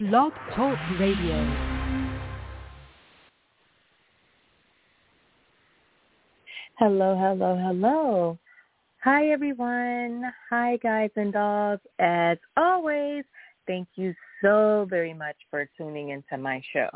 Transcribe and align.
Blog 0.00 0.32
Talk 0.56 0.78
Radio. 0.98 1.36
Hello, 6.78 7.14
hello, 7.18 7.54
hello. 7.54 8.38
Hi, 9.04 9.28
everyone. 9.28 10.24
Hi, 10.48 10.78
guys 10.78 11.10
and 11.16 11.34
dolls. 11.34 11.80
As 11.98 12.38
always, 12.56 13.24
thank 13.66 13.88
you 13.96 14.14
so 14.42 14.86
very 14.88 15.12
much 15.12 15.36
for 15.50 15.68
tuning 15.76 16.08
into 16.08 16.38
my 16.38 16.62
show. 16.72 16.88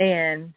And 0.00 0.52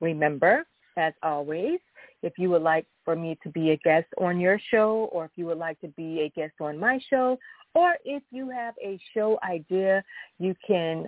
remember, 0.00 0.64
as 0.96 1.12
always, 1.22 1.80
if 2.24 2.38
you 2.38 2.48
would 2.50 2.62
like 2.62 2.86
for 3.04 3.14
me 3.14 3.38
to 3.42 3.50
be 3.50 3.70
a 3.70 3.76
guest 3.78 4.06
on 4.18 4.40
your 4.40 4.58
show 4.70 5.10
or 5.12 5.26
if 5.26 5.32
you 5.36 5.44
would 5.46 5.58
like 5.58 5.78
to 5.82 5.88
be 5.88 6.22
a 6.22 6.30
guest 6.30 6.54
on 6.60 6.78
my 6.78 6.98
show 7.10 7.38
or 7.74 7.96
if 8.04 8.22
you 8.30 8.48
have 8.50 8.74
a 8.82 8.98
show 9.12 9.38
idea, 9.44 10.02
you 10.38 10.54
can 10.66 11.06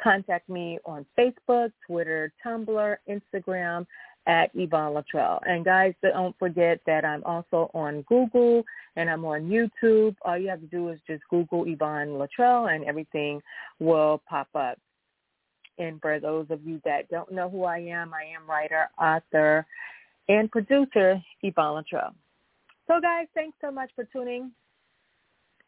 contact 0.00 0.48
me 0.48 0.78
on 0.84 1.04
Facebook, 1.18 1.72
Twitter, 1.86 2.32
Tumblr, 2.46 2.96
Instagram 3.08 3.86
at 4.26 4.50
Yvonne 4.54 4.94
Latrell. 4.94 5.40
And 5.46 5.64
guys, 5.64 5.94
don't 6.02 6.38
forget 6.38 6.78
that 6.86 7.04
I'm 7.04 7.24
also 7.24 7.70
on 7.74 8.02
Google 8.02 8.62
and 8.94 9.10
I'm 9.10 9.24
on 9.24 9.42
YouTube. 9.42 10.14
All 10.22 10.38
you 10.38 10.48
have 10.48 10.60
to 10.60 10.66
do 10.66 10.90
is 10.90 11.00
just 11.08 11.22
Google 11.28 11.64
Yvonne 11.66 12.10
Latrell 12.10 12.72
and 12.72 12.84
everything 12.84 13.42
will 13.80 14.22
pop 14.28 14.48
up. 14.54 14.78
And 15.78 16.00
for 16.00 16.20
those 16.20 16.46
of 16.50 16.60
you 16.64 16.80
that 16.84 17.08
don't 17.10 17.32
know 17.32 17.50
who 17.50 17.64
I 17.64 17.78
am, 17.78 18.12
I 18.14 18.24
am 18.36 18.48
writer, 18.48 18.88
author, 19.00 19.66
and 20.28 20.50
producer 20.50 21.22
Yvonne 21.42 21.82
Latrell. 21.82 22.12
So 22.88 23.00
guys, 23.00 23.26
thanks 23.34 23.56
so 23.60 23.70
much 23.70 23.90
for 23.94 24.04
tuning 24.12 24.50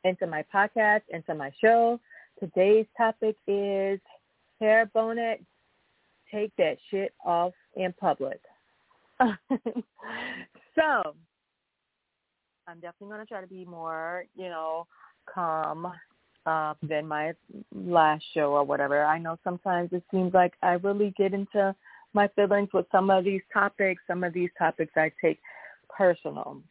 into 0.05 0.27
my 0.27 0.45
podcast, 0.55 1.03
into 1.11 1.35
my 1.35 1.51
show. 1.61 2.01
Today's 2.39 2.87
topic 2.97 3.37
is 3.47 4.01
hair 4.61 4.91
bonnet. 4.93 5.43
Take 6.31 6.53
that 6.59 6.77
shit 6.91 7.15
off 7.25 7.53
in 7.77 7.93
public. 7.99 8.41
so 9.21 11.15
I'm 12.67 12.81
definitely 12.81 13.09
going 13.09 13.21
to 13.21 13.27
try 13.27 13.41
to 13.41 13.47
be 13.47 13.65
more, 13.65 14.25
you 14.37 14.49
know, 14.49 14.87
calm 15.33 15.93
uh, 16.47 16.75
than 16.83 17.07
my 17.07 17.33
last 17.75 18.25
show 18.35 18.53
or 18.53 18.65
whatever. 18.65 19.05
I 19.05 19.19
know 19.19 19.39
sometimes 19.45 19.91
it 19.93 20.03
seems 20.11 20.35
like 20.35 20.55
I 20.63 20.73
really 20.73 21.15
get 21.17 21.33
into 21.33 21.75
my 22.15 22.29
feelings 22.29 22.69
with 22.73 22.87
some 22.93 23.11
of 23.11 23.25
these 23.25 23.43
topics. 23.53 24.03
Some 24.07 24.25
of 24.25 24.33
these 24.33 24.51
topics 24.59 24.93
I 24.97 25.11
take 25.21 25.41
personal. 25.89 26.63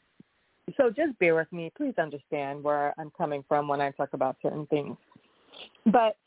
So 0.78 0.90
just 0.90 1.18
bear 1.20 1.36
with 1.36 1.52
me. 1.52 1.72
Please 1.76 1.94
understand 1.98 2.64
where 2.64 2.94
I'm 2.98 3.12
coming 3.18 3.44
from 3.48 3.68
when 3.68 3.82
I 3.82 3.92
talk 3.92 4.10
about 4.14 4.38
certain 4.42 4.66
things. 4.68 4.96
But 5.86 6.18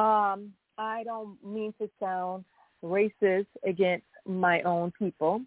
um, 0.00 0.52
I 0.76 1.02
don't 1.04 1.42
mean 1.44 1.72
to 1.80 1.88
sound 1.98 2.44
racist 2.84 3.46
against 3.66 4.06
my 4.26 4.62
own 4.62 4.92
people 4.98 5.40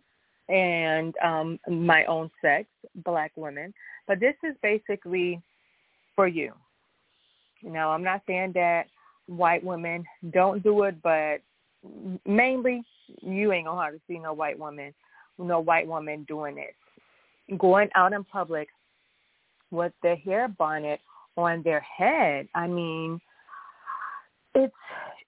and 0.50 1.14
um, 1.24 1.60
my 1.70 2.04
own 2.06 2.30
sex, 2.42 2.68
black 3.06 3.32
women. 3.36 3.74
But 4.08 4.20
this 4.20 4.36
is 4.44 4.56
basically 4.62 5.42
for 6.16 6.28
you. 6.28 6.52
Now, 7.64 7.92
I'm 7.92 8.04
not 8.04 8.24
saying 8.28 8.54
that 8.56 8.88
white 9.28 9.64
women 9.64 10.04
don't 10.32 10.62
do 10.64 10.84
it, 10.84 11.02
but 11.02 11.42
mainly 12.26 12.84
you 13.22 13.52
ain't 13.52 13.66
gonna 13.66 13.80
hardly 13.80 14.02
see 14.08 14.20
no 14.20 14.34
white 14.34 14.58
woman, 14.58 14.94
no 15.38 15.60
white 15.60 15.88
woman 15.88 16.26
doing 16.28 16.58
it. 16.58 16.76
Going 17.58 17.90
out 17.96 18.14
in 18.14 18.24
public 18.24 18.70
with 19.72 19.94
their 20.04 20.16
hair 20.16 20.48
bonnet 20.48 21.00
on 21.38 21.64
their 21.64 21.80
head. 21.80 22.48
I 22.56 22.68
mean, 22.68 23.20
it's 24.54 24.74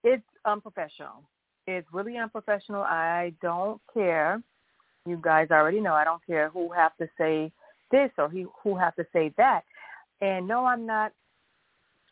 it's 0.04 0.24
unprofessional. 0.46 1.24
It's 1.66 1.88
really 1.94 2.18
unprofessional. 2.18 2.82
I 2.82 3.34
don't 3.42 3.82
care. 3.94 4.42
You 5.06 5.18
guys 5.22 5.48
already 5.52 5.80
know 5.80 5.94
I 5.94 6.04
don't 6.04 6.26
care 6.26 6.50
who 6.50 6.72
have 6.72 6.96
to 6.98 7.08
say 7.18 7.52
this 7.92 8.10
or 8.18 8.30
who 8.30 8.76
have 8.78 8.96
to 8.96 9.06
say 9.14 9.34
that. 9.38 9.62
And 10.22 10.48
no, 10.48 10.66
I'm 10.66 10.86
not 10.86 11.14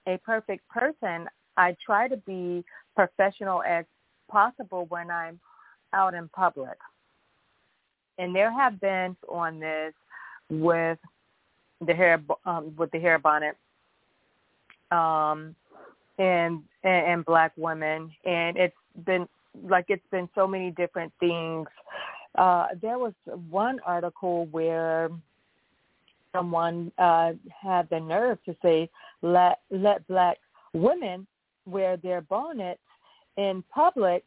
a 0.08 0.18
perfect 0.18 0.68
person. 0.70 1.28
I 1.58 1.76
try 1.86 2.08
to 2.08 2.18
be 2.18 2.64
professional 2.96 3.62
as 3.64 3.86
possible 4.32 4.86
when 4.90 5.12
I'm 5.12 5.40
out 5.94 6.14
in 6.14 6.30
public. 6.30 6.78
And 8.18 8.36
there 8.36 8.52
have 8.52 8.80
been 8.80 9.16
on 9.28 9.60
this 9.60 9.94
with 10.50 11.00
the 11.86 11.94
hair 11.94 12.22
um, 12.46 12.74
with 12.78 12.92
the 12.92 13.00
hair 13.00 13.18
bonnet 13.18 13.58
um, 14.92 15.56
and, 16.20 16.62
and 16.84 17.06
and 17.08 17.26
black 17.26 17.52
women, 17.58 18.12
and 18.26 18.58
it's 18.58 18.76
been 19.06 19.28
like 19.64 19.86
it's 19.88 20.06
been 20.12 20.30
so 20.36 20.46
many 20.46 20.72
different 20.72 21.12
things. 21.20 21.68
Uh, 22.38 22.68
there 22.82 23.00
was 23.00 23.14
one 23.50 23.80
article 23.86 24.46
where 24.52 25.10
someone 26.32 26.92
uh, 26.98 27.32
had 27.62 27.90
the 27.90 28.00
nerve 28.00 28.38
to 28.46 28.56
say 28.62 28.90
let 29.22 29.60
let 29.72 30.08
black 30.08 30.38
women 30.74 31.26
wear 31.66 31.98
their 31.98 32.22
bonnets 32.22 32.80
in 33.38 33.64
public 33.74 34.24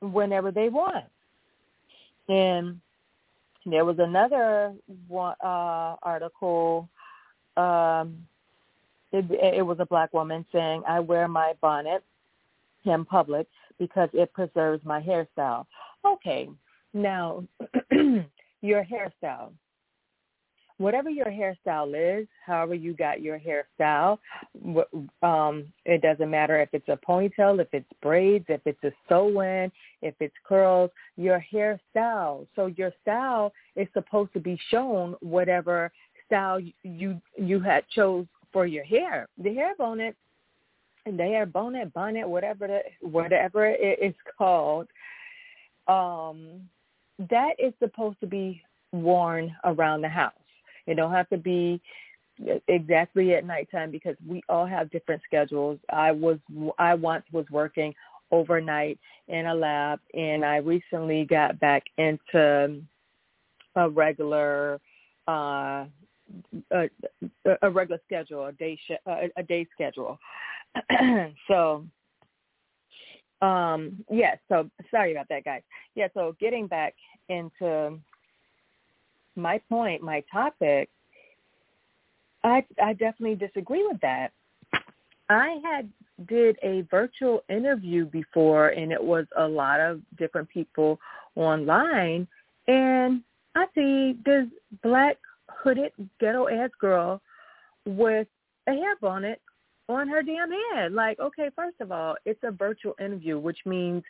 whenever 0.00 0.50
they 0.50 0.68
want. 0.68 1.04
And 2.28 2.80
there 3.64 3.84
was 3.84 3.98
another 3.98 4.74
one, 5.08 5.34
uh, 5.42 5.96
article. 6.02 6.88
Um, 7.56 8.26
it, 9.12 9.24
it 9.30 9.66
was 9.66 9.78
a 9.80 9.86
black 9.86 10.12
woman 10.12 10.44
saying, 10.52 10.82
"I 10.86 11.00
wear 11.00 11.28
my 11.28 11.54
bonnet 11.60 12.04
in 12.84 13.04
public 13.04 13.46
because 13.78 14.08
it 14.12 14.32
preserves 14.32 14.84
my 14.84 15.00
hairstyle." 15.00 15.66
Okay, 16.04 16.48
now 16.92 17.44
your 18.60 18.84
hairstyle 18.84 19.52
whatever 20.78 21.08
your 21.08 21.26
hairstyle 21.26 22.20
is, 22.20 22.26
however 22.44 22.74
you 22.74 22.94
got 22.94 23.22
your 23.22 23.38
hairstyle, 23.38 24.18
um, 25.22 25.64
it 25.84 26.02
doesn't 26.02 26.30
matter 26.30 26.60
if 26.60 26.68
it's 26.72 26.88
a 26.88 26.98
ponytail, 27.08 27.60
if 27.60 27.68
it's 27.72 27.88
braids, 28.02 28.44
if 28.48 28.60
it's 28.66 28.82
a 28.84 28.92
sew-in, 29.08 29.72
if 30.02 30.14
it's 30.20 30.34
curls, 30.46 30.90
your 31.16 31.44
hairstyle. 31.52 32.46
So 32.56 32.66
your 32.66 32.92
style 33.02 33.52
is 33.74 33.88
supposed 33.94 34.32
to 34.34 34.40
be 34.40 34.58
shown 34.70 35.16
whatever 35.20 35.90
style 36.26 36.58
you 36.82 37.20
you 37.38 37.60
had 37.60 37.84
chose 37.88 38.26
for 38.52 38.66
your 38.66 38.84
hair. 38.84 39.28
The 39.38 39.54
hair 39.54 39.74
bonnet, 39.78 40.16
the 41.06 41.22
hair 41.22 41.46
bonnet, 41.46 41.92
bonnet, 41.94 42.28
whatever 42.28 42.66
the, 42.66 42.80
whatever 43.00 43.66
it 43.66 43.98
is 44.02 44.14
called, 44.36 44.88
um, 45.88 46.68
that 47.30 47.52
is 47.58 47.72
supposed 47.78 48.20
to 48.20 48.26
be 48.26 48.60
worn 48.92 49.54
around 49.64 50.02
the 50.02 50.08
house. 50.08 50.32
It 50.86 50.94
don't 50.94 51.12
have 51.12 51.28
to 51.30 51.38
be 51.38 51.80
exactly 52.68 53.34
at 53.34 53.44
nighttime 53.44 53.90
because 53.90 54.16
we 54.26 54.42
all 54.48 54.66
have 54.66 54.90
different 54.90 55.22
schedules. 55.24 55.78
I 55.90 56.12
was 56.12 56.38
I 56.78 56.94
once 56.94 57.24
was 57.32 57.46
working 57.50 57.94
overnight 58.30 58.98
in 59.28 59.46
a 59.46 59.54
lab 59.54 60.00
and 60.14 60.44
I 60.44 60.56
recently 60.56 61.24
got 61.24 61.58
back 61.60 61.84
into 61.96 62.82
a 63.76 63.88
regular 63.88 64.80
uh 65.28 65.84
a, 66.72 66.88
a 67.62 67.70
regular 67.70 68.00
schedule, 68.04 68.46
a 68.46 68.52
day 68.52 68.78
sh- 68.86 69.02
a, 69.06 69.30
a 69.36 69.42
day 69.42 69.66
schedule. 69.72 70.18
so 71.48 71.86
um 73.40 74.04
yeah, 74.10 74.34
so 74.48 74.68
sorry 74.90 75.12
about 75.12 75.28
that 75.28 75.44
guys. 75.44 75.62
Yeah, 75.94 76.08
so 76.14 76.36
getting 76.40 76.66
back 76.66 76.94
into 77.28 77.98
my 79.36 79.60
point, 79.68 80.02
my 80.02 80.22
topic, 80.32 80.88
I 82.44 82.64
I 82.82 82.92
definitely 82.92 83.36
disagree 83.36 83.86
with 83.86 84.00
that. 84.00 84.32
I 85.28 85.58
had 85.64 85.88
did 86.28 86.56
a 86.62 86.82
virtual 86.82 87.42
interview 87.48 88.06
before 88.06 88.68
and 88.68 88.92
it 88.92 89.02
was 89.02 89.26
a 89.36 89.46
lot 89.46 89.80
of 89.80 90.00
different 90.16 90.48
people 90.48 90.98
online 91.34 92.26
and 92.68 93.22
I 93.54 93.66
see 93.74 94.18
this 94.24 94.46
black 94.82 95.18
hooded 95.48 95.92
ghetto 96.20 96.48
ass 96.48 96.70
girl 96.80 97.20
with 97.84 98.26
a 98.66 98.72
hair 98.72 98.96
bonnet 99.00 99.40
on 99.88 100.08
her 100.08 100.22
damn 100.22 100.50
head. 100.50 100.92
Like, 100.92 101.18
okay, 101.20 101.50
first 101.54 101.80
of 101.80 101.92
all, 101.92 102.16
it's 102.24 102.42
a 102.42 102.50
virtual 102.50 102.94
interview, 103.00 103.38
which 103.38 103.58
means 103.64 104.02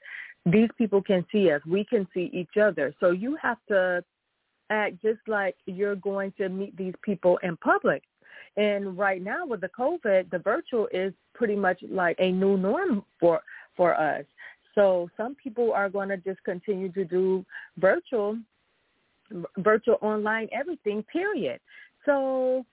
these 0.47 0.71
people 0.79 1.03
can 1.03 1.25
see 1.31 1.51
us. 1.51 1.61
We 1.67 1.85
can 1.85 2.09
see 2.15 2.31
each 2.33 2.57
other. 2.61 2.95
So 3.01 3.11
you 3.11 3.37
have 3.41 3.59
to 3.69 4.03
act 4.71 5.03
just 5.03 5.21
like 5.27 5.57
you're 5.67 5.97
going 5.97 6.33
to 6.39 6.49
meet 6.49 6.77
these 6.77 6.95
people 7.03 7.39
in 7.43 7.57
public. 7.59 8.03
And 8.57 8.97
right 8.97 9.23
now 9.23 9.47
with 9.47 9.61
the 9.61 9.69
COVID, 9.69 10.31
the 10.31 10.39
virtual 10.39 10.89
is 10.93 11.13
pretty 11.35 11.57
much 11.57 11.79
like 11.91 12.17
a 12.19 12.33
new 12.33 12.57
norm 12.57 13.05
for 13.21 13.41
for 13.77 13.95
us. 13.95 14.25
So 14.75 15.09
some 15.17 15.35
people 15.35 15.73
are 15.73 15.89
going 15.89 16.09
to 16.09 16.17
just 16.17 16.43
continue 16.45 16.91
to 16.93 17.05
do 17.05 17.45
virtual 17.79 18.39
virtual 19.59 19.99
online 20.01 20.49
everything 20.53 21.03
period. 21.05 21.61
So 22.05 22.65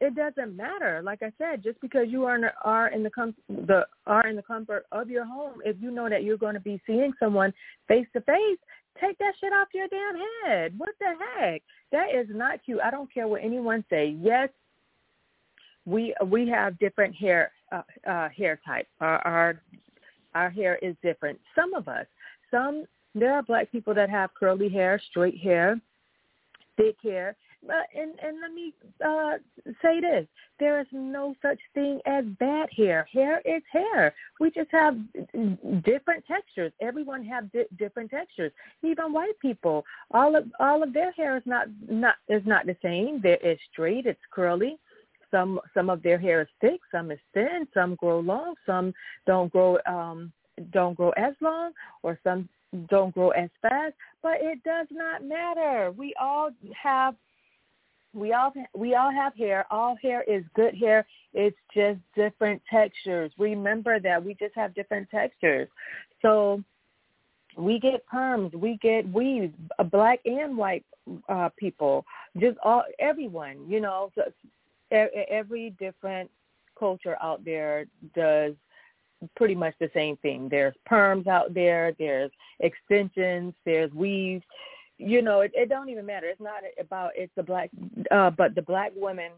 it 0.00 0.16
doesn't 0.16 0.56
matter. 0.56 1.00
Like 1.04 1.22
I 1.22 1.32
said, 1.38 1.62
just 1.62 1.80
because 1.80 2.06
you 2.08 2.24
are 2.24 2.34
in, 2.36 2.44
are 2.64 2.88
in 2.88 3.02
the 3.04 3.10
com- 3.10 3.36
the 3.48 3.86
are 4.06 4.26
in 4.26 4.34
the 4.34 4.42
comfort 4.42 4.84
of 4.90 5.08
your 5.08 5.24
home, 5.24 5.60
if 5.64 5.76
you 5.80 5.92
know 5.92 6.08
that 6.08 6.24
you're 6.24 6.36
going 6.36 6.54
to 6.54 6.60
be 6.60 6.80
seeing 6.86 7.12
someone 7.20 7.54
face 7.86 8.06
to 8.14 8.20
face, 8.22 8.58
take 9.00 9.18
that 9.18 9.34
shit 9.40 9.52
off 9.52 9.68
your 9.74 9.88
damn 9.88 10.16
head. 10.44 10.74
What 10.78 10.90
the 10.98 11.14
heck? 11.36 11.62
That 11.90 12.14
is 12.14 12.26
not 12.30 12.64
cute. 12.64 12.80
I 12.82 12.90
don't 12.90 13.12
care 13.12 13.28
what 13.28 13.42
anyone 13.42 13.84
say. 13.90 14.16
Yes, 14.20 14.48
we 15.84 16.14
we 16.26 16.48
have 16.48 16.78
different 16.78 17.14
hair 17.14 17.52
uh, 17.72 17.82
uh, 18.08 18.28
hair 18.28 18.60
type. 18.64 18.86
Our, 19.00 19.18
our 19.26 19.60
our 20.34 20.50
hair 20.50 20.76
is 20.82 20.94
different. 21.02 21.38
Some 21.54 21.74
of 21.74 21.88
us, 21.88 22.06
some 22.50 22.84
there 23.14 23.34
are 23.34 23.42
black 23.42 23.70
people 23.70 23.94
that 23.94 24.08
have 24.10 24.30
curly 24.34 24.68
hair, 24.68 25.00
straight 25.10 25.38
hair, 25.38 25.80
thick 26.76 26.96
hair. 27.02 27.36
But 27.66 27.86
and 27.94 28.12
and 28.22 28.40
let 28.40 28.52
me 28.52 28.74
uh 29.04 29.38
say 29.80 30.00
this: 30.00 30.26
there 30.58 30.80
is 30.80 30.86
no 30.92 31.34
such 31.40 31.58
thing 31.74 32.00
as 32.06 32.24
bad 32.40 32.68
hair. 32.76 33.06
Hair 33.12 33.40
is 33.44 33.62
hair. 33.72 34.14
We 34.40 34.50
just 34.50 34.70
have 34.72 34.96
different 35.84 36.24
textures. 36.26 36.72
Everyone 36.80 37.24
have 37.24 37.52
di- 37.52 37.64
different 37.78 38.10
textures. 38.10 38.52
Even 38.82 39.12
white 39.12 39.38
people, 39.40 39.84
all 40.12 40.34
of 40.34 40.50
all 40.58 40.82
of 40.82 40.92
their 40.92 41.12
hair 41.12 41.36
is 41.36 41.42
not 41.46 41.68
not 41.88 42.16
is 42.28 42.42
not 42.44 42.66
the 42.66 42.76
same. 42.82 43.20
There 43.22 43.36
is 43.36 43.58
straight. 43.72 44.06
It's 44.06 44.20
curly. 44.32 44.78
Some 45.30 45.60
some 45.72 45.88
of 45.88 46.02
their 46.02 46.18
hair 46.18 46.42
is 46.42 46.48
thick. 46.60 46.80
Some 46.90 47.10
is 47.10 47.20
thin. 47.32 47.68
Some 47.72 47.94
grow 47.94 48.20
long. 48.20 48.54
Some 48.66 48.92
don't 49.26 49.52
grow 49.52 49.78
um 49.86 50.32
don't 50.72 50.96
grow 50.96 51.10
as 51.10 51.34
long, 51.40 51.72
or 52.02 52.18
some 52.24 52.48
don't 52.88 53.14
grow 53.14 53.30
as 53.30 53.50
fast, 53.60 53.94
but 54.22 54.38
it 54.40 54.62
does 54.64 54.86
not 54.90 55.24
matter. 55.24 55.92
We 55.96 56.14
all 56.20 56.50
have 56.80 57.14
we 58.14 58.32
all 58.32 58.52
we 58.74 58.94
all 58.94 59.10
have 59.10 59.34
hair. 59.34 59.66
All 59.70 59.96
hair 59.96 60.22
is 60.22 60.44
good 60.54 60.74
hair. 60.74 61.06
It's 61.32 61.56
just 61.74 61.98
different 62.14 62.62
textures. 62.70 63.32
Remember 63.38 63.98
that 64.00 64.22
we 64.22 64.34
just 64.34 64.54
have 64.54 64.74
different 64.74 65.10
textures. 65.10 65.68
So 66.20 66.62
we 67.56 67.78
get 67.78 68.06
perms, 68.06 68.54
we 68.54 68.78
get 68.78 69.10
weaves, 69.12 69.54
uh, 69.78 69.84
black 69.84 70.20
and 70.24 70.56
white 70.56 70.84
uh, 71.28 71.50
people, 71.56 72.04
just 72.38 72.58
all 72.62 72.84
everyone. 72.98 73.66
You 73.68 73.80
know, 73.80 74.10
every 74.90 75.70
different 75.78 76.30
culture 76.78 77.16
out 77.22 77.44
there 77.44 77.86
does 78.14 78.54
pretty 79.36 79.54
much 79.54 79.74
the 79.78 79.90
same 79.94 80.16
thing. 80.18 80.48
There's 80.48 80.74
perms 80.90 81.26
out 81.26 81.54
there. 81.54 81.92
There's 81.98 82.30
extensions. 82.60 83.54
There's 83.64 83.92
weaves. 83.92 84.44
You 85.04 85.22
know, 85.22 85.40
it, 85.40 85.52
it 85.54 85.68
don't 85.68 85.88
even 85.88 86.06
matter. 86.06 86.26
It's 86.26 86.40
not 86.40 86.62
about 86.80 87.10
it's 87.16 87.32
the 87.36 87.42
black, 87.42 87.70
uh, 88.10 88.30
but 88.30 88.54
the 88.54 88.62
black 88.62 88.92
women 88.94 89.32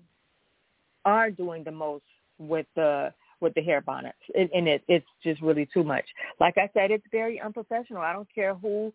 are 1.04 1.30
doing 1.30 1.64
the 1.64 1.72
most 1.72 2.04
with 2.38 2.66
the 2.76 3.12
with 3.40 3.54
the 3.54 3.62
hair 3.62 3.80
bonnets, 3.80 4.18
and, 4.34 4.48
and 4.54 4.68
it 4.68 4.82
it's 4.88 5.06
just 5.22 5.40
really 5.42 5.68
too 5.72 5.84
much. 5.84 6.04
Like 6.40 6.56
I 6.58 6.70
said, 6.74 6.90
it's 6.90 7.04
very 7.10 7.40
unprofessional. 7.40 8.02
I 8.02 8.12
don't 8.12 8.28
care 8.34 8.54
who 8.54 8.92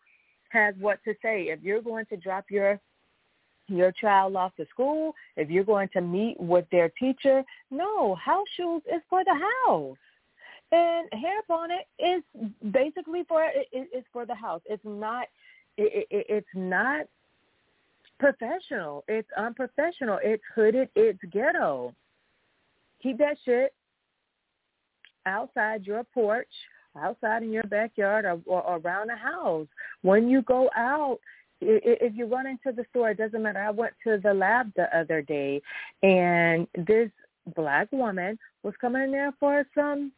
has 0.50 0.76
what 0.80 1.00
to 1.06 1.14
say. 1.22 1.50
If 1.50 1.62
you're 1.62 1.82
going 1.82 2.06
to 2.08 2.18
drop 2.18 2.46
your 2.50 2.80
your 3.68 3.92
child 3.92 4.36
off 4.36 4.56
to 4.58 4.66
school, 4.68 5.14
if 5.38 5.50
you're 5.50 5.64
going 5.64 5.90
to 5.94 6.02
meet 6.02 6.40
with 6.40 6.66
their 6.72 6.90
teacher, 7.00 7.44
no, 7.70 8.16
house 8.16 8.48
shoes 8.58 8.82
is 8.94 9.02
for 9.10 9.24
the 9.24 9.40
house. 9.68 9.98
And 10.72 11.08
hair 11.14 11.42
bonnet 11.48 11.88
is 11.98 12.24
basically 12.72 13.24
for 13.28 13.44
it, 13.44 13.68
it's 13.72 14.08
for 14.14 14.26
the 14.26 14.36
house. 14.36 14.62
It's 14.66 14.84
not 14.86 15.28
it, 15.80 16.08
it, 16.10 16.26
it's 16.30 16.54
not 16.54 17.06
professional. 18.20 19.04
It's 19.08 19.30
unprofessional. 19.38 20.20
It's 20.22 20.44
hooded. 20.54 20.90
It's 20.96 21.20
ghetto. 21.32 21.94
Keep 23.02 23.18
that 23.20 23.38
shit 23.46 23.74
outside 25.26 25.86
your 25.86 26.04
porch, 26.04 26.48
outside 26.98 27.44
in 27.44 27.52
your 27.52 27.64
backyard, 27.64 28.26
or, 28.26 28.42
or 28.46 28.78
around 28.78 29.08
the 29.08 29.16
house. 29.16 29.68
When 30.02 30.28
you 30.28 30.42
go 30.42 30.70
out, 30.76 31.20
if 31.62 32.14
you 32.16 32.26
run 32.26 32.48
into 32.48 32.72
the 32.76 32.86
store, 32.90 33.12
it 33.12 33.18
doesn't 33.18 33.42
matter. 33.42 33.60
I 33.60 33.70
went 33.70 33.94
to 34.06 34.20
the 34.24 34.34
lab 34.34 34.72
the 34.76 34.88
other 34.98 35.22
day, 35.22 35.62
and 36.04 36.68
this 36.88 37.10
black 37.56 37.92
woman 37.92 38.38
was 38.64 38.74
coming 38.82 39.04
in 39.04 39.12
there 39.12 39.34
for 39.40 39.66
some 39.76 40.12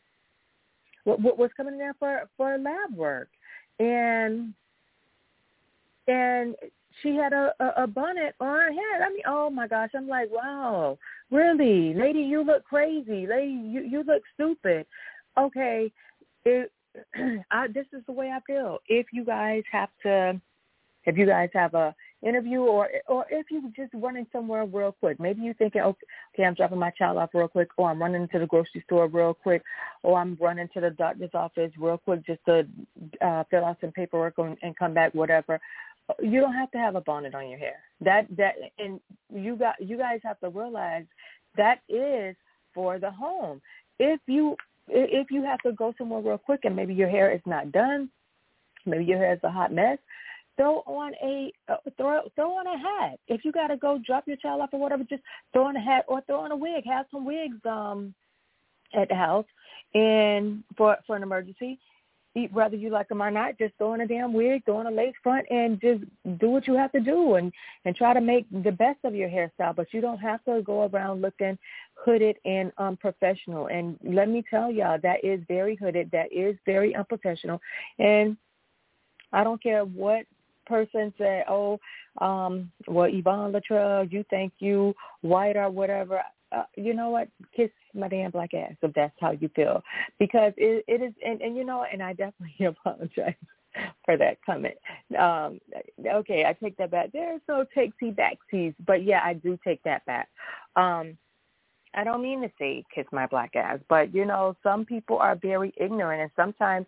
What 1.03 1.37
was 1.37 1.49
coming 1.57 1.73
in 1.73 1.79
there 1.79 1.95
for 1.97 2.29
for 2.37 2.57
lab 2.57 2.95
work, 2.95 3.29
and 3.79 4.53
and 6.07 6.55
she 7.01 7.15
had 7.15 7.33
a, 7.33 7.53
a, 7.59 7.83
a 7.83 7.87
bonnet 7.87 8.35
on 8.39 8.47
her 8.47 8.71
head. 8.71 9.01
I 9.01 9.09
mean, 9.09 9.23
oh 9.27 9.49
my 9.49 9.67
gosh, 9.67 9.91
I'm 9.95 10.07
like, 10.07 10.29
wow, 10.31 10.97
really, 11.31 11.93
lady, 11.93 12.19
you 12.19 12.43
look 12.43 12.63
crazy, 12.65 13.27
lady, 13.27 13.51
you 13.51 13.81
you 13.81 14.03
look 14.03 14.23
stupid. 14.33 14.85
Okay, 15.37 15.91
it, 16.45 16.71
I, 17.51 17.67
this 17.67 17.85
is 17.93 18.03
the 18.05 18.11
way 18.11 18.29
I 18.29 18.39
feel. 18.45 18.79
If 18.87 19.07
you 19.13 19.23
guys 19.23 19.63
have 19.71 19.89
to, 20.03 20.39
if 21.05 21.17
you 21.17 21.25
guys 21.25 21.49
have 21.53 21.73
a 21.73 21.95
interview 22.23 22.59
or 22.59 22.89
or 23.07 23.25
if 23.29 23.47
you 23.49 23.71
just 23.75 23.91
running 23.93 24.27
somewhere 24.31 24.65
real 24.65 24.95
quick. 24.99 25.19
Maybe 25.19 25.41
you're 25.41 25.53
thinking, 25.55 25.81
okay, 25.81 26.05
okay, 26.35 26.43
I'm 26.43 26.53
dropping 26.53 26.79
my 26.79 26.91
child 26.91 27.17
off 27.17 27.31
real 27.33 27.47
quick, 27.47 27.69
or 27.77 27.89
I'm 27.89 28.01
running 28.01 28.27
to 28.29 28.39
the 28.39 28.45
grocery 28.45 28.83
store 28.85 29.07
real 29.07 29.33
quick, 29.33 29.63
or 30.03 30.19
I'm 30.19 30.37
running 30.39 30.69
to 30.73 30.81
the 30.81 30.91
doctor's 30.91 31.31
office 31.33 31.71
real 31.77 31.97
quick 31.97 32.25
just 32.25 32.41
to 32.45 32.67
uh, 33.21 33.43
fill 33.49 33.65
out 33.65 33.77
some 33.81 33.91
paperwork 33.91 34.35
and, 34.37 34.57
and 34.61 34.77
come 34.77 34.93
back, 34.93 35.13
whatever. 35.13 35.59
You 36.21 36.41
don't 36.41 36.53
have 36.53 36.71
to 36.71 36.77
have 36.77 36.95
a 36.95 37.01
bonnet 37.01 37.35
on 37.35 37.49
your 37.49 37.59
hair. 37.59 37.79
That 38.01 38.27
that 38.37 38.55
and 38.79 38.99
you 39.33 39.55
got 39.55 39.75
you 39.79 39.97
guys 39.97 40.19
have 40.23 40.39
to 40.39 40.49
realize 40.49 41.05
that 41.57 41.79
is 41.89 42.35
for 42.73 42.99
the 42.99 43.11
home. 43.11 43.61
If 43.99 44.19
you 44.27 44.55
if 44.87 45.31
you 45.31 45.43
have 45.43 45.59
to 45.59 45.73
go 45.73 45.93
somewhere 45.97 46.21
real 46.21 46.37
quick 46.37 46.61
and 46.63 46.75
maybe 46.75 46.93
your 46.93 47.09
hair 47.09 47.31
is 47.31 47.41
not 47.45 47.71
done, 47.71 48.09
maybe 48.85 49.05
your 49.05 49.17
hair 49.17 49.33
is 49.33 49.39
a 49.43 49.51
hot 49.51 49.71
mess, 49.71 49.97
throw 50.57 50.83
on 50.85 51.13
a 51.23 51.51
uh, 51.71 51.77
throw 51.97 52.21
throw 52.35 52.51
on 52.51 52.67
a 52.67 52.77
hat. 52.77 53.19
If 53.27 53.45
you 53.45 53.51
got 53.51 53.67
to 53.67 53.77
go 53.77 53.99
drop 54.05 54.27
your 54.27 54.37
child 54.37 54.61
off 54.61 54.69
or 54.73 54.79
whatever, 54.79 55.03
just 55.03 55.23
throw 55.53 55.65
on 55.65 55.75
a 55.75 55.81
hat 55.81 56.05
or 56.07 56.21
throw 56.21 56.41
on 56.41 56.51
a 56.51 56.57
wig. 56.57 56.85
Have 56.85 57.05
some 57.11 57.25
wigs 57.25 57.57
um 57.65 58.13
at 58.93 59.09
the 59.09 59.15
house, 59.15 59.45
and 59.93 60.63
for 60.77 60.97
for 61.07 61.15
an 61.15 61.23
emergency. 61.23 61.79
Eat 62.33 62.53
whether 62.53 62.77
you 62.77 62.89
like 62.89 63.09
them 63.09 63.21
or 63.21 63.29
not, 63.29 63.57
just 63.57 63.73
throw 63.77 63.91
on 63.91 64.01
a 64.01 64.07
damn 64.07 64.31
wig, 64.31 64.63
throw 64.63 64.77
on 64.77 64.87
a 64.87 64.91
lace 64.91 65.15
front, 65.21 65.45
and 65.49 65.81
just 65.81 66.03
do 66.39 66.49
what 66.49 66.65
you 66.65 66.75
have 66.75 66.91
to 66.93 67.01
do, 67.01 67.35
and 67.35 67.51
and 67.83 67.95
try 67.95 68.13
to 68.13 68.21
make 68.21 68.45
the 68.63 68.71
best 68.71 68.99
of 69.03 69.13
your 69.13 69.27
hairstyle. 69.27 69.75
But 69.75 69.93
you 69.93 69.99
don't 69.99 70.19
have 70.19 70.43
to 70.45 70.61
go 70.61 70.87
around 70.87 71.21
looking 71.21 71.57
hooded 71.93 72.37
and 72.45 72.71
unprofessional. 72.77 73.67
And 73.67 73.97
let 74.03 74.29
me 74.29 74.43
tell 74.49 74.71
y'all, 74.71 74.97
that 75.03 75.23
is 75.23 75.41
very 75.47 75.75
hooded. 75.75 76.09
That 76.11 76.31
is 76.31 76.55
very 76.65 76.95
unprofessional. 76.95 77.59
And 77.99 78.37
I 79.33 79.43
don't 79.43 79.61
care 79.61 79.83
what 79.83 80.25
person 80.65 81.13
said, 81.17 81.45
"Oh, 81.49 81.79
um, 82.19 82.71
well, 82.87 83.09
Yvonne 83.11 83.51
Latrell, 83.51 84.09
you 84.11 84.23
think 84.29 84.53
you 84.59 84.95
white 85.21 85.57
or 85.57 85.69
whatever," 85.69 86.23
uh, 86.51 86.63
you 86.75 86.93
know 86.93 87.09
what? 87.09 87.29
Kiss 87.55 87.69
my 87.93 88.07
damn 88.07 88.31
black 88.31 88.53
ass 88.53 88.73
if 88.81 88.93
that's 88.93 89.13
how 89.19 89.31
you 89.31 89.49
feel, 89.55 89.83
because 90.19 90.53
it, 90.57 90.83
it 90.87 91.01
is, 91.01 91.13
and, 91.25 91.41
and 91.41 91.55
you 91.55 91.63
know, 91.63 91.85
and 91.91 92.01
I 92.01 92.13
definitely 92.13 92.65
apologize 92.65 93.35
for 94.05 94.17
that 94.17 94.37
comment. 94.45 94.75
Um, 95.17 95.59
okay, 96.05 96.45
I 96.45 96.53
take 96.53 96.77
that 96.77 96.91
back. 96.91 97.11
There's 97.13 97.41
no 97.47 97.65
takesy 97.75 98.15
backsies, 98.15 98.75
but 98.85 99.03
yeah, 99.03 99.21
I 99.23 99.33
do 99.33 99.57
take 99.63 99.81
that 99.83 100.05
back. 100.05 100.29
Um, 100.75 101.17
I 101.93 102.03
don't 102.03 102.21
mean 102.21 102.41
to 102.41 102.51
say 102.57 102.85
kiss 102.93 103.05
my 103.11 103.27
black 103.27 103.55
ass, 103.55 103.79
but 103.89 104.13
you 104.13 104.25
know, 104.25 104.55
some 104.63 104.85
people 104.85 105.17
are 105.17 105.35
very 105.35 105.73
ignorant, 105.77 106.21
and 106.21 106.31
sometimes 106.35 106.85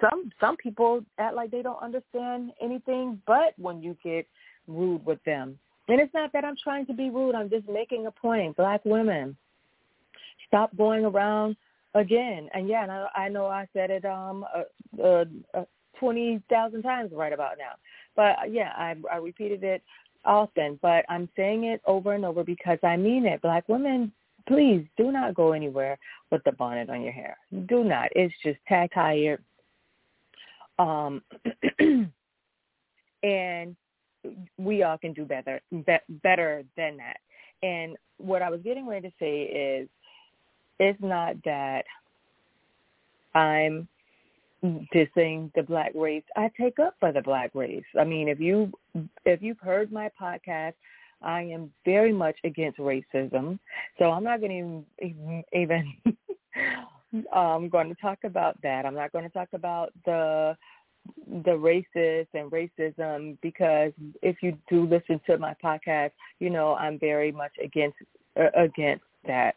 some 0.00 0.30
some 0.40 0.56
people 0.56 1.04
act 1.18 1.34
like 1.34 1.50
they 1.50 1.62
don't 1.62 1.82
understand 1.82 2.52
anything 2.60 3.20
but 3.26 3.54
when 3.58 3.82
you 3.82 3.96
get 4.02 4.26
rude 4.66 5.04
with 5.04 5.22
them. 5.24 5.58
And 5.88 6.00
it's 6.00 6.12
not 6.12 6.32
that 6.32 6.44
I'm 6.44 6.56
trying 6.62 6.86
to 6.86 6.92
be 6.92 7.10
rude. 7.10 7.34
I'm 7.34 7.50
just 7.50 7.68
making 7.68 8.06
a 8.06 8.10
point. 8.10 8.56
Black 8.56 8.84
women, 8.84 9.36
stop 10.46 10.76
going 10.76 11.04
around 11.04 11.56
again. 11.94 12.48
And 12.54 12.68
yeah, 12.68 12.82
and 12.82 12.92
I, 12.92 13.08
I 13.14 13.28
know 13.28 13.46
I 13.46 13.66
said 13.72 13.90
it 13.90 14.04
um 14.04 14.44
uh, 14.54 15.02
uh, 15.02 15.24
uh, 15.54 15.64
twenty 15.98 16.42
thousand 16.50 16.82
times 16.82 17.10
right 17.12 17.32
about 17.32 17.58
now. 17.58 17.72
But 18.16 18.38
uh, 18.42 18.46
yeah, 18.50 18.72
I, 18.76 18.96
I 19.12 19.16
repeated 19.16 19.64
it 19.64 19.82
often. 20.24 20.78
But 20.82 21.04
I'm 21.08 21.28
saying 21.36 21.64
it 21.64 21.80
over 21.86 22.12
and 22.12 22.24
over 22.24 22.44
because 22.44 22.78
I 22.82 22.96
mean 22.96 23.24
it. 23.24 23.40
Black 23.40 23.68
women, 23.68 24.12
please 24.46 24.84
do 24.96 25.10
not 25.10 25.34
go 25.34 25.52
anywhere 25.52 25.98
with 26.30 26.44
the 26.44 26.52
bonnet 26.52 26.90
on 26.90 27.00
your 27.00 27.12
hair. 27.12 27.36
Do 27.66 27.82
not. 27.82 28.08
It's 28.14 28.34
just 28.44 28.58
tired 28.68 29.42
um, 30.78 31.22
and 33.22 33.76
we 34.56 34.82
all 34.82 34.98
can 34.98 35.12
do 35.12 35.24
better, 35.24 35.60
be- 35.70 36.14
better 36.22 36.64
than 36.76 36.96
that. 36.96 37.18
And 37.62 37.96
what 38.18 38.42
I 38.42 38.50
was 38.50 38.60
getting 38.62 38.86
ready 38.86 39.08
to 39.08 39.14
say 39.18 39.42
is, 39.42 39.88
it's 40.80 41.00
not 41.02 41.34
that 41.44 41.84
I'm 43.34 43.88
dissing 44.94 45.52
the 45.54 45.62
black 45.66 45.92
race. 45.94 46.24
I 46.36 46.50
take 46.60 46.78
up 46.78 46.94
for 47.00 47.12
the 47.12 47.22
black 47.22 47.50
race. 47.54 47.84
I 47.98 48.04
mean, 48.04 48.28
if 48.28 48.40
you 48.40 48.72
if 49.24 49.42
you've 49.42 49.60
heard 49.60 49.92
my 49.92 50.10
podcast, 50.20 50.74
I 51.22 51.42
am 51.42 51.72
very 51.84 52.12
much 52.12 52.36
against 52.44 52.78
racism. 52.78 53.58
So 53.98 54.10
I'm 54.10 54.24
not 54.24 54.40
going 54.40 54.84
to 55.00 55.04
even, 55.06 55.44
even 55.52 55.94
I'm 57.32 57.68
going 57.68 57.88
to 57.88 58.00
talk 58.00 58.18
about 58.24 58.60
that. 58.62 58.84
I'm 58.86 58.94
not 58.94 59.12
going 59.12 59.24
to 59.24 59.30
talk 59.30 59.48
about 59.52 59.92
the 60.04 60.56
the 61.44 61.50
racist 61.50 62.28
and 62.34 62.50
racism 62.50 63.36
because 63.42 63.92
if 64.22 64.36
you 64.42 64.56
do 64.68 64.86
listen 64.86 65.20
to 65.26 65.38
my 65.38 65.54
podcast, 65.62 66.12
you 66.40 66.50
know 66.50 66.74
I'm 66.74 66.98
very 66.98 67.32
much 67.32 67.52
against 67.62 67.96
uh, 68.38 68.50
against 68.56 69.04
that. 69.26 69.56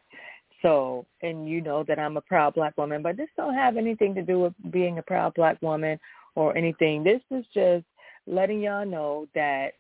So, 0.61 1.05
and 1.23 1.47
you 1.49 1.61
know 1.61 1.83
that 1.87 1.97
I'm 1.97 2.17
a 2.17 2.21
proud 2.21 2.53
black 2.53 2.77
woman, 2.77 3.01
but 3.01 3.17
this 3.17 3.29
don't 3.35 3.55
have 3.55 3.77
anything 3.77 4.13
to 4.15 4.21
do 4.21 4.39
with 4.39 4.53
being 4.69 4.99
a 4.99 5.01
proud 5.01 5.33
black 5.33 5.59
woman 5.61 5.99
or 6.35 6.55
anything. 6.55 7.03
This 7.03 7.21
is 7.31 7.45
just 7.53 7.85
letting 8.27 8.61
y'all 8.61 8.85
know 8.85 9.27
that 9.33 9.73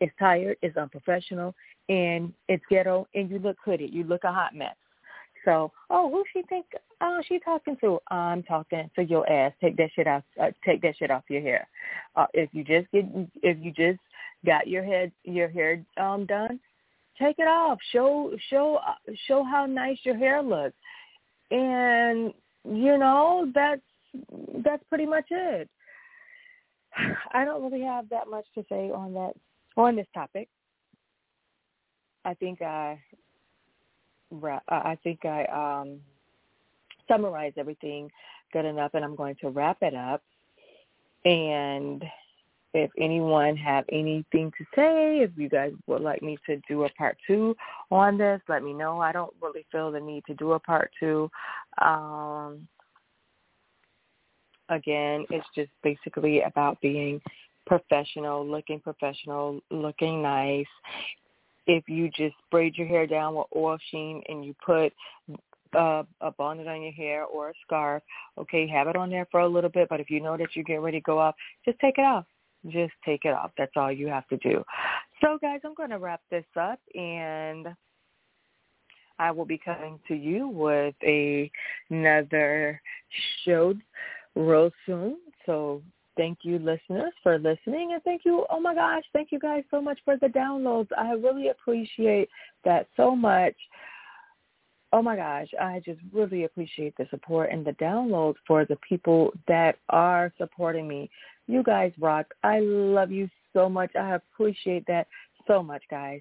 it's 0.00 0.12
tired, 0.18 0.56
it's 0.62 0.76
unprofessional, 0.76 1.54
and 1.88 2.32
it's 2.48 2.62
ghetto, 2.70 3.08
and 3.14 3.30
you 3.30 3.38
look 3.38 3.56
hooded. 3.64 3.92
You 3.92 4.04
look 4.04 4.24
a 4.24 4.32
hot 4.32 4.54
mess. 4.54 4.76
So, 5.44 5.72
oh, 5.90 6.10
who 6.10 6.24
she 6.32 6.42
think? 6.48 6.66
Oh, 7.00 7.20
she 7.26 7.40
talking 7.40 7.76
to? 7.80 7.98
I'm 8.08 8.42
talking 8.44 8.88
to 8.94 9.02
your 9.02 9.28
ass. 9.30 9.52
Take 9.60 9.76
that 9.76 9.90
shit 9.94 10.06
off. 10.06 10.22
Uh, 10.40 10.50
take 10.64 10.82
that 10.82 10.96
shit 10.96 11.10
off 11.10 11.24
your 11.28 11.42
hair. 11.42 11.68
Uh, 12.14 12.26
if 12.32 12.50
you 12.52 12.62
just 12.62 12.90
get, 12.92 13.04
if 13.42 13.58
you 13.60 13.72
just 13.72 14.00
got 14.46 14.68
your 14.68 14.84
head, 14.84 15.10
your 15.24 15.48
hair 15.48 15.82
um 16.00 16.26
done, 16.26 16.60
take 17.18 17.38
it 17.38 17.48
off. 17.48 17.78
Show, 17.90 18.32
show, 18.50 18.76
uh, 18.76 19.12
show 19.26 19.42
how 19.42 19.66
nice 19.66 19.98
your 20.04 20.16
hair 20.16 20.42
looks, 20.42 20.76
and 21.50 22.32
you 22.64 22.96
know 22.98 23.50
that's 23.54 23.82
that's 24.64 24.84
pretty 24.88 25.06
much 25.06 25.26
it. 25.30 25.68
I 27.32 27.44
don't 27.44 27.62
really 27.62 27.84
have 27.84 28.08
that 28.10 28.28
much 28.28 28.46
to 28.54 28.64
say 28.68 28.90
on 28.90 29.12
that 29.14 29.32
on 29.76 29.96
this 29.96 30.06
topic. 30.14 30.48
I 32.24 32.34
think 32.34 32.62
I 32.62 33.00
I 34.68 34.98
think 35.02 35.24
I 35.24 35.44
um, 35.44 36.00
summarized 37.08 37.58
everything 37.58 38.10
good 38.52 38.64
enough, 38.64 38.92
and 38.94 39.04
I'm 39.04 39.16
going 39.16 39.36
to 39.40 39.50
wrap 39.50 39.78
it 39.82 39.94
up. 39.94 40.22
And 41.24 42.04
if 42.74 42.90
anyone 42.98 43.56
have 43.56 43.84
anything 43.92 44.50
to 44.56 44.64
say, 44.74 45.20
if 45.20 45.30
you 45.36 45.48
guys 45.48 45.72
would 45.86 46.02
like 46.02 46.22
me 46.22 46.38
to 46.46 46.60
do 46.68 46.84
a 46.84 46.88
part 46.90 47.16
two 47.26 47.54
on 47.90 48.16
this, 48.16 48.40
let 48.48 48.62
me 48.62 48.72
know. 48.72 49.00
I 49.00 49.12
don't 49.12 49.34
really 49.40 49.66
feel 49.70 49.92
the 49.92 50.00
need 50.00 50.24
to 50.26 50.34
do 50.34 50.52
a 50.52 50.58
part 50.58 50.90
two. 50.98 51.30
Um, 51.80 52.66
again, 54.68 55.26
it's 55.30 55.46
just 55.54 55.70
basically 55.82 56.42
about 56.42 56.80
being 56.80 57.20
professional, 57.66 58.46
looking 58.46 58.80
professional, 58.80 59.60
looking 59.70 60.22
nice. 60.22 60.66
If 61.66 61.88
you 61.88 62.10
just 62.10 62.34
braid 62.50 62.76
your 62.76 62.86
hair 62.86 63.06
down 63.06 63.34
with 63.34 63.46
oil 63.54 63.78
sheen 63.90 64.22
and 64.28 64.44
you 64.44 64.54
put 64.64 64.92
uh, 65.76 66.02
a 66.20 66.30
bonnet 66.36 66.66
on 66.66 66.82
your 66.82 66.92
hair 66.92 67.24
or 67.24 67.50
a 67.50 67.54
scarf, 67.64 68.02
okay, 68.38 68.66
have 68.68 68.88
it 68.88 68.96
on 68.96 69.10
there 69.10 69.26
for 69.30 69.40
a 69.40 69.48
little 69.48 69.70
bit. 69.70 69.88
But 69.88 70.00
if 70.00 70.10
you 70.10 70.20
know 70.20 70.36
that 70.36 70.48
you're 70.54 70.64
getting 70.64 70.82
ready 70.82 70.98
to 70.98 71.04
go 71.04 71.18
off, 71.18 71.34
just 71.64 71.78
take 71.78 71.98
it 71.98 72.04
off. 72.04 72.26
Just 72.68 72.92
take 73.04 73.24
it 73.24 73.34
off. 73.34 73.50
That's 73.58 73.72
all 73.76 73.90
you 73.90 74.06
have 74.08 74.26
to 74.28 74.36
do. 74.38 74.62
So, 75.20 75.38
guys, 75.40 75.60
I'm 75.64 75.74
going 75.74 75.90
to 75.90 75.98
wrap 75.98 76.20
this 76.30 76.44
up 76.60 76.78
and. 76.94 77.68
I 79.18 79.30
will 79.30 79.44
be 79.44 79.58
coming 79.58 80.00
to 80.08 80.14
you 80.14 80.48
with 80.48 80.94
a, 81.04 81.48
another 81.90 82.80
show 83.44 83.74
real 84.34 84.70
soon. 84.84 85.18
So 85.46 85.82
thank 86.16 86.38
you 86.42 86.58
listeners 86.58 87.12
for 87.22 87.38
listening 87.38 87.92
and 87.92 88.02
thank 88.02 88.22
you 88.24 88.44
oh 88.50 88.60
my 88.60 88.74
gosh 88.74 89.04
thank 89.12 89.32
you 89.32 89.38
guys 89.38 89.64
so 89.70 89.80
much 89.80 89.98
for 90.04 90.16
the 90.18 90.26
downloads. 90.28 90.88
I 90.96 91.12
really 91.12 91.48
appreciate 91.48 92.28
that 92.64 92.88
so 92.96 93.16
much. 93.16 93.54
Oh 94.92 95.02
my 95.02 95.16
gosh 95.16 95.48
i 95.60 95.80
just 95.84 96.00
really 96.12 96.44
appreciate 96.44 96.94
the 96.96 97.06
support 97.10 97.50
and 97.50 97.64
the 97.64 97.72
downloads 97.72 98.36
for 98.46 98.64
the 98.64 98.76
people 98.86 99.32
that 99.48 99.76
are 99.88 100.32
supporting 100.38 100.86
me. 100.86 101.10
You 101.46 101.62
guys 101.62 101.92
rock. 101.98 102.26
I 102.44 102.60
love 102.60 103.10
you 103.10 103.28
so 103.52 103.68
much. 103.68 103.94
I 103.96 104.14
appreciate 104.14 104.86
that 104.86 105.06
so 105.46 105.62
much 105.62 105.82
guys 105.90 106.20